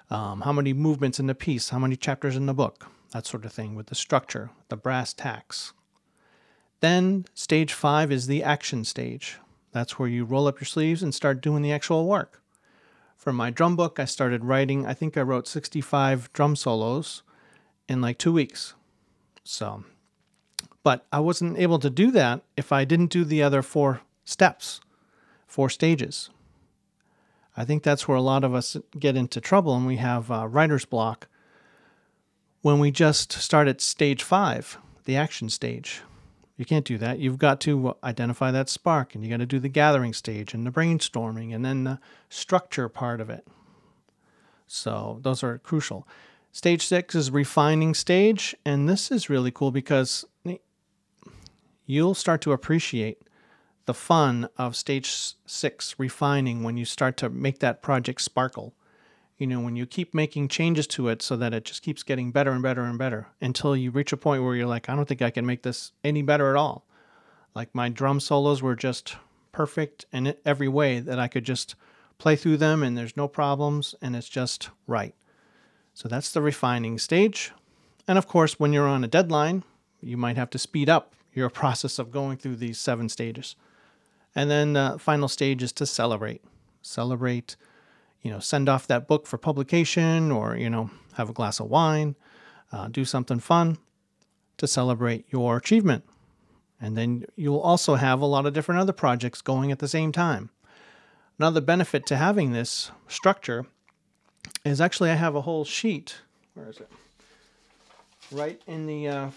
[0.10, 1.70] Um, how many movements in the piece?
[1.70, 2.88] How many chapters in the book?
[3.14, 5.72] that sort of thing with the structure, the brass tacks.
[6.80, 9.38] Then stage five is the action stage.
[9.72, 12.42] That's where you roll up your sleeves and start doing the actual work.
[13.16, 17.24] For my drum book, I started writing, I think I wrote 65 drum solos
[17.90, 18.74] in like two weeks.
[19.44, 19.84] So,
[20.84, 24.82] but I wasn't able to do that if I didn't do the other four steps,
[25.48, 26.30] four stages.
[27.56, 30.86] I think that's where a lot of us get into trouble and we have writer's
[30.86, 31.28] block
[32.62, 36.02] when we just start at stage five, the action stage.
[36.58, 37.20] You can't do that.
[37.20, 40.54] You've got to uh, identify that spark and you got to do the gathering stage
[40.54, 43.48] and the brainstorming and then the structure part of it.
[44.66, 46.08] So those are crucial.
[46.52, 50.26] Stage six is refining stage, and this is really cool because
[51.86, 53.22] you'll start to appreciate
[53.86, 58.74] the fun of stage six refining when you start to make that project sparkle
[59.38, 62.32] you know, when you keep making changes to it so that it just keeps getting
[62.32, 65.08] better and better and better until you reach a point where you're like, I don't
[65.08, 66.86] think I can make this any better at all.
[67.54, 69.16] Like my drum solos were just
[69.52, 71.76] perfect in every way that I could just
[72.18, 75.14] play through them and there's no problems and it's just right.
[75.94, 77.52] So that's the refining stage.
[78.08, 79.64] And of course, when you're on a deadline,
[80.02, 83.56] you might have to speed up your process of going through these seven stages.
[84.36, 86.44] And then the final stage is to celebrate.
[86.82, 87.56] Celebrate
[88.28, 91.70] you know, send off that book for publication or, you know, have a glass of
[91.70, 92.14] wine,
[92.74, 93.78] uh, do something fun
[94.58, 96.04] to celebrate your achievement.
[96.82, 100.12] And then you'll also have a lot of different other projects going at the same
[100.12, 100.50] time.
[101.40, 103.66] Another benefit to having this structure
[104.66, 106.18] is actually I have a whole sheet.
[106.54, 106.90] Where is it?
[108.30, 109.08] Right in the.
[109.08, 109.30] Uh,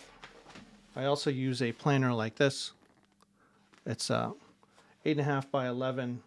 [0.96, 2.72] I also use a planner like this.
[3.86, 4.32] It's uh,
[5.04, 6.22] eight and a half by eleven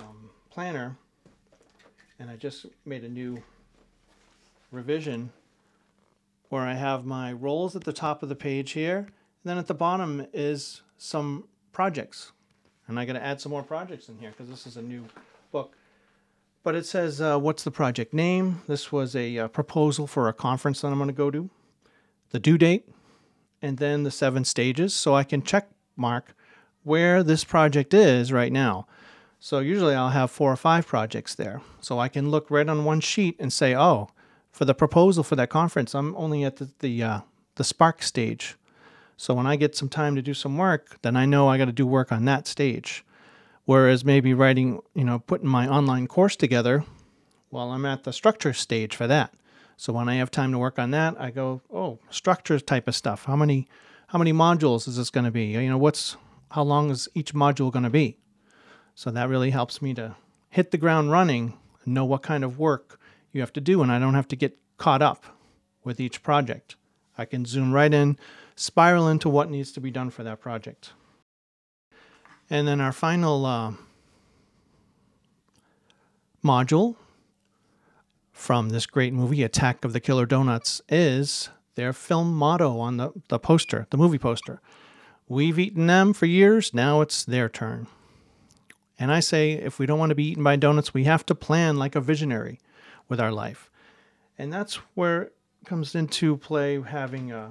[0.00, 0.96] um, planner,
[2.18, 3.42] and I just made a new
[4.70, 5.30] revision
[6.48, 9.06] where I have my roles at the top of the page here, and
[9.44, 12.32] then at the bottom is some projects.
[12.88, 15.04] And I got to add some more projects in here because this is a new
[15.50, 15.76] book.
[16.62, 18.62] But it says, uh, what's the project name?
[18.68, 21.50] This was a uh, proposal for a conference that I'm going to go to,
[22.30, 22.88] the due date,
[23.60, 26.34] and then the seven stages so I can check mark
[26.84, 28.86] where this project is right now.
[29.44, 31.62] So usually I'll have four or five projects there.
[31.80, 34.08] So I can look right on one sheet and say, oh,
[34.52, 37.20] for the proposal for that conference, I'm only at the the, uh,
[37.56, 38.54] the Spark stage.
[39.16, 41.64] So when I get some time to do some work, then I know I got
[41.64, 43.04] to do work on that stage.
[43.64, 46.84] Whereas maybe writing, you know, putting my online course together,
[47.50, 49.34] well, I'm at the structure stage for that.
[49.76, 52.94] So when I have time to work on that, I go, oh, structure type of
[52.94, 53.24] stuff.
[53.24, 53.66] How many
[54.06, 55.46] how many modules is this going to be?
[55.46, 56.16] You know, what's
[56.52, 58.18] how long is each module going to be?
[58.94, 60.16] So that really helps me to
[60.50, 61.54] hit the ground running
[61.86, 63.00] know what kind of work
[63.32, 65.24] you have to do and I don't have to get caught up
[65.84, 66.76] with each project.
[67.16, 68.18] I can zoom right in,
[68.54, 70.92] spiral into what needs to be done for that project.
[72.48, 73.72] And then our final uh,
[76.44, 76.96] module
[78.32, 83.12] from this great movie, Attack of the Killer Donuts, is their film motto on the,
[83.28, 84.60] the poster, the movie poster.
[85.28, 87.86] We've eaten them for years, now it's their turn.
[88.98, 91.34] And I say, if we don't want to be eaten by donuts, we have to
[91.34, 92.60] plan like a visionary
[93.08, 93.70] with our life.
[94.38, 97.48] And that's where it comes into play having a, uh,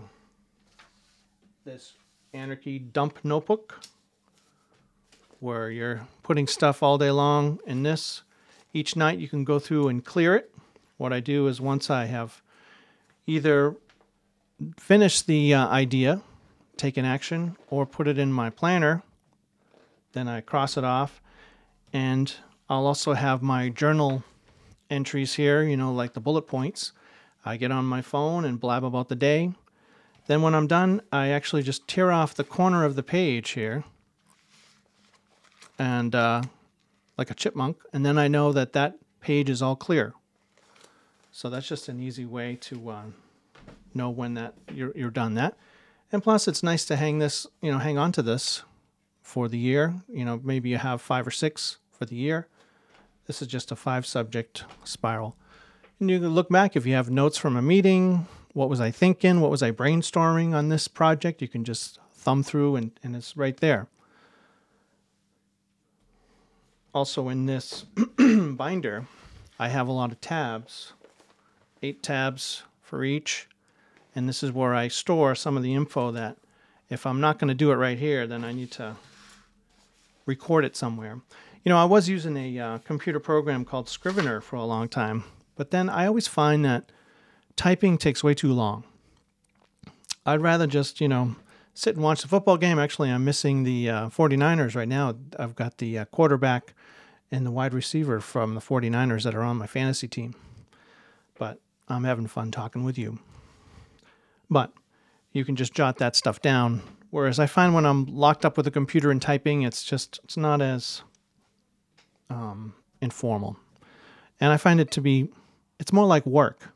[1.63, 1.93] this
[2.33, 3.81] Anarchy dump notebook
[5.41, 8.21] where you're putting stuff all day long in this.
[8.73, 10.53] Each night you can go through and clear it.
[10.97, 12.41] What I do is once I have
[13.27, 13.75] either
[14.77, 16.21] finished the uh, idea,
[16.77, 19.03] taken action, or put it in my planner,
[20.13, 21.21] then I cross it off.
[21.93, 22.33] And
[22.69, 24.23] I'll also have my journal
[24.89, 26.93] entries here, you know, like the bullet points.
[27.43, 29.53] I get on my phone and blab about the day.
[30.27, 33.83] Then when I'm done, I actually just tear off the corner of the page here
[35.79, 36.43] and uh,
[37.17, 40.13] like a chipmunk, and then I know that that page is all clear.
[41.31, 43.03] So that's just an easy way to uh,
[43.93, 45.57] know when that you're, you're done that.
[46.11, 48.63] And plus, it's nice to hang this, you know, hang on to this
[49.21, 49.93] for the year.
[50.09, 52.47] You know, maybe you have five or six for the year.
[53.27, 55.35] This is just a five subject spiral.
[55.99, 58.27] And you can look back if you have notes from a meeting.
[58.53, 59.39] What was I thinking?
[59.39, 61.41] What was I brainstorming on this project?
[61.41, 63.87] You can just thumb through and, and it's right there.
[66.93, 67.85] Also, in this
[68.17, 69.07] binder,
[69.57, 70.93] I have a lot of tabs,
[71.81, 73.47] eight tabs for each.
[74.13, 76.37] And this is where I store some of the info that
[76.89, 78.97] if I'm not going to do it right here, then I need to
[80.25, 81.21] record it somewhere.
[81.63, 85.23] You know, I was using a uh, computer program called Scrivener for a long time,
[85.55, 86.91] but then I always find that
[87.55, 88.83] typing takes way too long.
[90.25, 91.35] I'd rather just, you know,
[91.73, 92.79] sit and watch the football game.
[92.79, 95.15] Actually, I'm missing the uh, 49ers right now.
[95.37, 96.73] I've got the uh, quarterback
[97.31, 100.35] and the wide receiver from the 49ers that are on my fantasy team.
[101.37, 103.19] But I'm having fun talking with you.
[104.49, 104.73] But
[105.31, 106.81] you can just jot that stuff down.
[107.11, 110.37] Whereas I find when I'm locked up with a computer and typing, it's just, it's
[110.37, 111.03] not as
[112.29, 113.57] um, informal,
[114.39, 115.29] and I find it to be
[115.79, 116.73] it's more like work.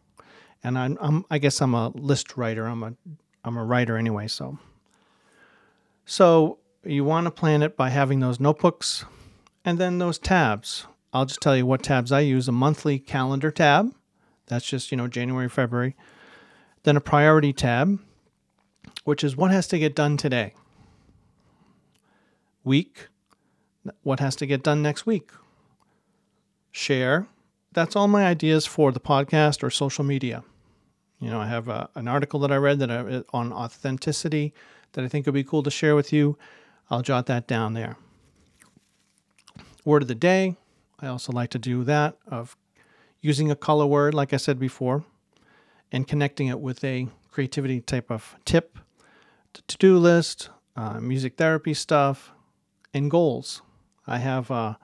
[0.63, 2.65] And I'm, I'm I guess I'm a list writer.
[2.65, 2.93] I'm a
[3.43, 4.28] I'm a writer anyway.
[4.28, 4.58] So
[6.06, 9.06] so you want to plan it by having those notebooks
[9.63, 10.88] and then those tabs.
[11.13, 12.48] I'll just tell you what tabs I use.
[12.48, 13.93] A monthly calendar tab.
[14.48, 15.95] That's just, you know, January, February.
[16.84, 18.00] Then a priority tab,
[19.05, 20.53] which is what has to get done today.
[22.63, 23.07] Week,
[24.03, 25.31] what has to get done next week
[26.75, 27.25] share.
[27.71, 30.43] That's all my ideas for the podcast or social media.
[31.21, 34.53] You know, I have a, uh, an article that I read that I, on authenticity
[34.91, 36.37] that I think would be cool to share with you.
[36.89, 37.95] I'll jot that down there.
[39.85, 40.57] Word of the day.
[40.99, 42.57] I also like to do that of
[43.21, 45.05] using a color word, like I said before,
[45.91, 48.77] and connecting it with a creativity type of tip,
[49.67, 52.31] to do list, uh, music therapy stuff,
[52.93, 53.61] and goals.
[54.07, 54.75] I have, uh,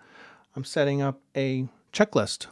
[0.56, 2.48] I'm setting up a checklist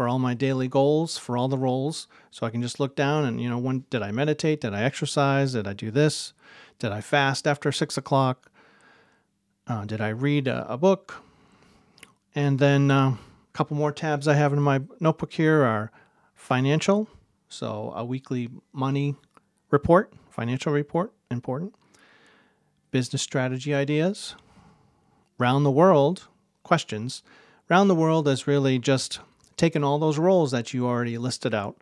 [0.00, 3.24] for all my daily goals for all the roles so i can just look down
[3.24, 4.60] and you know when did i meditate?
[4.60, 5.52] Did i exercise?
[5.52, 6.32] Did i do this?
[6.78, 8.50] Did i fast after six o'clock?
[9.66, 11.22] Uh, did i read a, a, book?
[12.34, 13.18] And then uh, a
[13.52, 15.90] couple more tabs i have in my notebook here are
[16.34, 17.08] financial
[17.48, 19.16] so a weekly money
[19.70, 21.74] report financial report important
[22.90, 24.34] business strategy ideas
[25.38, 26.26] round the world
[26.62, 27.22] questions
[27.70, 29.20] Round the World is really just
[29.56, 31.76] taking all those roles that you already listed out,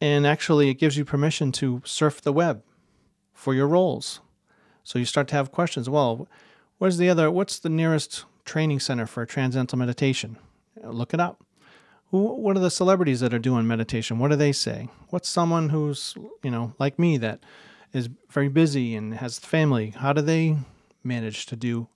[0.00, 2.62] and actually it gives you permission to surf the web
[3.34, 4.20] for your roles.
[4.84, 5.90] So you start to have questions.
[5.90, 6.26] Well,
[6.78, 7.30] where's the other?
[7.30, 10.38] What's the nearest training center for transcendental meditation?
[10.82, 11.44] Look it up.
[12.10, 14.18] Who, what are the celebrities that are doing meditation?
[14.18, 14.88] What do they say?
[15.10, 17.40] What's someone who's you know like me that
[17.92, 20.56] is very busy and has family, how do they
[21.02, 21.88] manage to do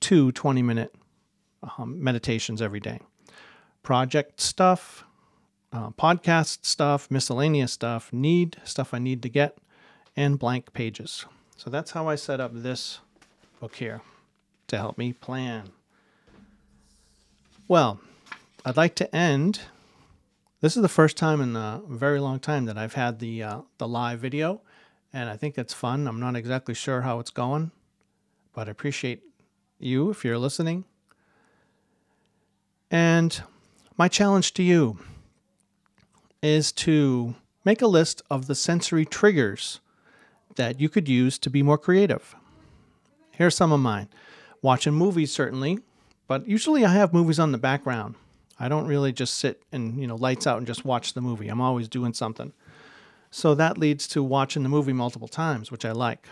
[0.00, 0.94] two 20 minute
[1.78, 3.00] um, meditations every day?
[3.82, 5.04] Project stuff,
[5.72, 9.58] uh, podcast stuff, miscellaneous stuff, need stuff I need to get,
[10.16, 11.26] and blank pages.
[11.56, 13.00] So that's how I set up this
[13.60, 14.00] book here
[14.68, 15.70] to help me plan.
[17.68, 18.00] Well,
[18.64, 19.60] I'd like to end.
[20.60, 23.60] This is the first time in a very long time that I've had the uh,
[23.78, 24.62] the live video,
[25.14, 26.08] and I think it's fun.
[26.08, 27.70] I'm not exactly sure how it's going,
[28.52, 29.22] but I appreciate
[29.78, 30.84] you if you're listening.
[32.90, 33.40] And
[33.96, 34.98] my challenge to you
[36.42, 39.80] is to make a list of the sensory triggers
[40.56, 42.34] that you could use to be more creative.
[43.30, 44.08] Here's some of mine.
[44.62, 45.78] Watching movies, certainly,
[46.26, 48.16] but usually I have movies on the background.
[48.58, 51.48] I don't really just sit and, you know, lights out and just watch the movie.
[51.48, 52.52] I'm always doing something.
[53.36, 56.28] So that leads to watching the movie multiple times, which I like.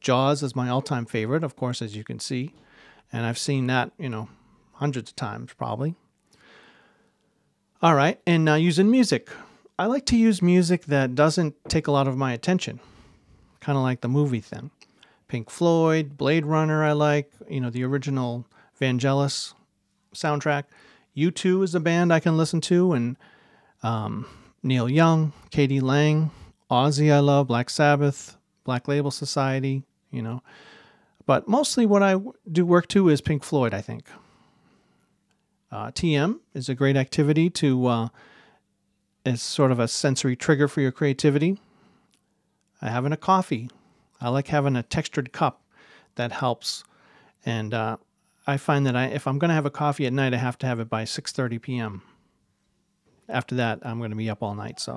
[0.00, 2.52] Jaws is my all time favorite, of course, as you can see.
[3.12, 4.28] And I've seen that, you know,
[4.72, 5.94] hundreds of times probably.
[7.80, 9.30] All right, and now using music.
[9.78, 12.80] I like to use music that doesn't take a lot of my attention,
[13.60, 14.72] kind of like the movie thing.
[15.28, 18.46] Pink Floyd, Blade Runner, I like, you know, the original
[18.80, 19.54] Vangelis
[20.12, 20.64] soundtrack.
[21.16, 23.16] U2 is a band I can listen to, and
[23.84, 24.26] um,
[24.64, 25.78] Neil Young, k.d.
[25.80, 26.30] lang,
[26.70, 30.42] Ozzy, I love, Black Sabbath, Black Label Society, you know.
[31.26, 32.16] But mostly what I
[32.50, 34.06] do work to is Pink Floyd, I think.
[35.70, 38.08] Uh, TM is a great activity to, uh,
[39.26, 41.60] it's sort of a sensory trigger for your creativity.
[42.80, 43.70] Uh, having a coffee.
[44.20, 45.62] I like having a textured cup
[46.14, 46.84] that helps.
[47.44, 47.98] And uh,
[48.46, 50.58] I find that I, if I'm going to have a coffee at night, I have
[50.58, 52.02] to have it by 6:30 p.m.
[53.28, 54.80] After that, I'm going to be up all night.
[54.80, 54.92] So,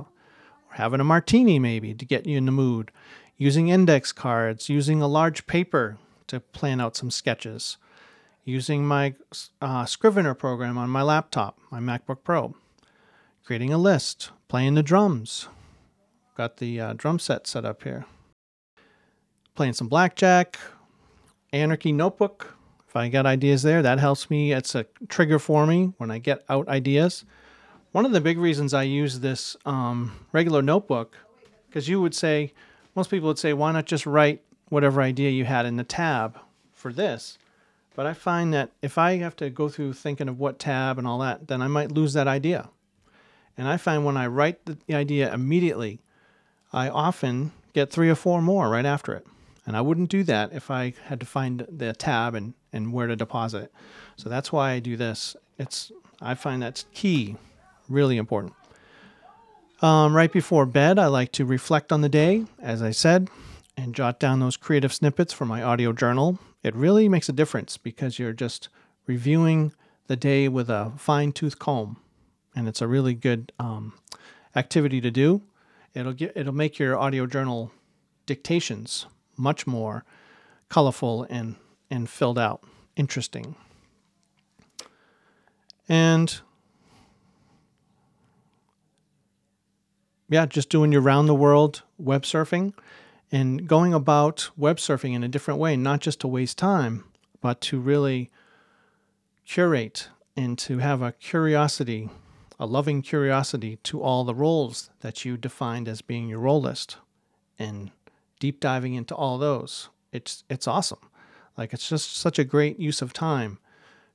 [0.70, 2.92] or having a martini maybe to get you in the mood.
[3.38, 5.98] Using index cards, using a large paper
[6.28, 7.78] to plan out some sketches
[8.48, 9.14] using my
[9.62, 12.56] uh, Scrivener program on my laptop, my MacBook Pro,
[13.44, 15.50] creating a list, playing the drums.
[16.38, 18.06] Got the uh, drum set set up here.
[19.54, 20.58] Playing some blackjack,
[21.52, 22.56] Anarchy Notebook.
[22.88, 24.54] If I got ideas there, that helps me.
[24.54, 27.26] It's a trigger for me when I get out ideas.
[27.92, 31.18] One of the big reasons I use this um, regular notebook,
[31.68, 32.54] because you would say,
[32.96, 36.38] most people would say, why not just write whatever idea you had in the tab
[36.74, 37.38] for this?
[37.96, 41.08] But I find that if I have to go through thinking of what tab and
[41.08, 42.70] all that, then I might lose that idea.
[43.58, 46.00] And I find when I write the idea immediately,
[46.72, 49.26] I often get three or four more right after it.
[49.66, 53.08] And I wouldn't do that if I had to find the tab and, and where
[53.08, 53.74] to deposit it.
[54.16, 55.36] So that's why I do this.
[55.58, 57.36] It's I find that's key,
[57.90, 58.54] really important.
[59.82, 63.30] Um, right before bed, I like to reflect on the day, as I said,
[63.76, 67.78] and jot down those creative snippets for my audio journal it really makes a difference
[67.78, 68.70] because you're just
[69.06, 69.74] reviewing
[70.08, 71.98] the day with a fine tooth comb,
[72.56, 73.94] and it's a really good um,
[74.56, 75.42] activity to do.
[75.94, 77.72] It'll get it'll make your audio journal
[78.26, 79.06] dictations
[79.38, 80.04] much more
[80.68, 81.56] colorful and
[81.90, 82.62] and filled out,
[82.98, 83.56] interesting.
[85.88, 86.42] And
[90.30, 92.74] yeah, just doing your round the world web surfing
[93.32, 97.04] and going about web surfing in a different way, not just to waste time,
[97.42, 98.30] but to really
[99.46, 102.10] curate and to have a curiosity,
[102.60, 106.98] a loving curiosity to all the roles that you defined as being your role list
[107.58, 107.92] and
[108.40, 109.90] deep diving into all those.
[110.12, 111.00] It's it's awesome.
[111.58, 113.60] Like it's just such a great use of time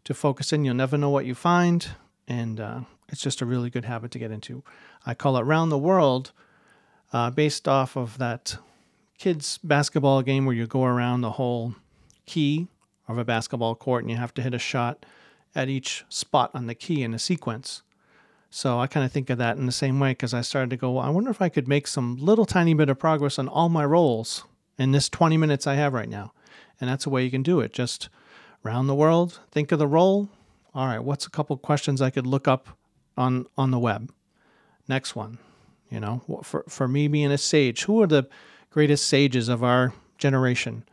[0.05, 0.65] to focus in.
[0.65, 1.87] You'll never know what you find,
[2.29, 2.81] and uh,
[3.13, 4.65] it's just a really good habit to get into.
[5.07, 6.33] I call it round the world,
[7.13, 8.57] uh, based off of that
[9.19, 11.75] kids basketball game where you go around the whole
[12.27, 12.67] key
[13.07, 15.05] of a basketball court and you have to hit a shot
[15.55, 17.83] at each spot on the key in a sequence.
[18.49, 20.77] So I kind of think of that in the same way because I started to
[20.77, 23.49] go, well, I wonder if I could make some little tiny bit of progress on
[23.49, 24.45] all my roles
[24.79, 26.33] in this 20 minutes I have right now.
[26.81, 27.73] And that's a way you can do it.
[27.73, 28.09] Just
[28.63, 30.31] round the world, think of the role.
[30.75, 32.77] All right, what's a couple questions I could look up
[33.17, 34.13] on on the web?
[34.89, 35.39] Next one,
[35.91, 38.29] you know, for for me being a sage, who are the
[38.71, 40.85] greatest sages of our generation.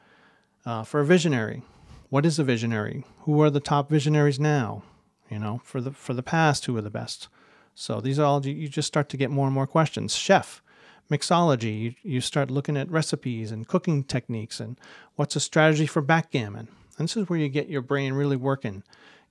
[0.65, 1.63] Uh, for a visionary,
[2.09, 3.05] what is a visionary?
[3.21, 4.83] Who are the top visionaries now?
[5.29, 7.27] You know, for the for the past, who are the best?
[7.75, 10.15] So these are all you just start to get more and more questions.
[10.15, 10.61] Chef,
[11.09, 14.77] mixology, you, you start looking at recipes and cooking techniques and
[15.15, 16.67] what's a strategy for backgammon.
[16.97, 18.83] And this is where you get your brain really working,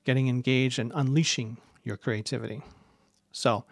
[0.04, 2.62] getting engaged and unleashing your creativity.
[3.32, 3.64] So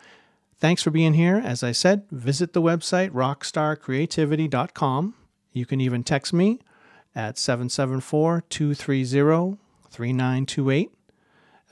[0.58, 1.36] Thanks for being here.
[1.36, 5.14] As I said, visit the website rockstarcreativity.com.
[5.52, 6.60] You can even text me
[7.14, 9.58] at 774 230
[9.90, 10.90] 3928.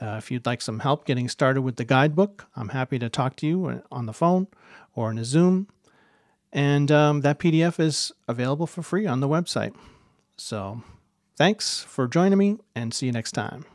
[0.01, 3.35] Uh, if you'd like some help getting started with the guidebook, I'm happy to talk
[3.37, 4.45] to you on the phone
[4.93, 5.67] or in a Zoom.
[6.53, 9.73] And um, that PDF is available for free on the website.
[10.37, 10.83] So
[11.35, 13.65] thanks for joining me and see you next time.